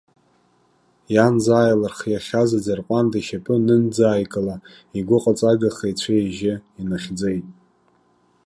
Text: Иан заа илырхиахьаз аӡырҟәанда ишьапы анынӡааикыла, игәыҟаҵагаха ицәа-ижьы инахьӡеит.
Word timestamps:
Иан 1.13 1.35
заа 1.43 1.71
илырхиахьаз 1.71 2.51
аӡырҟәанда 2.57 3.17
ишьапы 3.19 3.53
анынӡааикыла, 3.57 4.55
игәыҟаҵагаха 4.97 5.85
ицәа-ижьы 5.91 6.53
инахьӡеит. 6.81 7.45